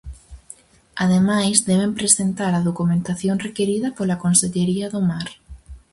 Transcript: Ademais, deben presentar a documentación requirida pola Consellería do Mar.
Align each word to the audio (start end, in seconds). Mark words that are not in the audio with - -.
Ademais, 1.03 1.57
deben 1.71 1.97
presentar 1.99 2.51
a 2.55 2.65
documentación 2.69 3.35
requirida 3.47 3.95
pola 3.97 4.19
Consellería 4.23 4.87
do 4.93 5.01
Mar. 5.09 5.27